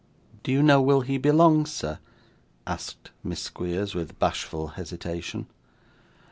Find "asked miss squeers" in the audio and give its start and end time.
2.65-3.93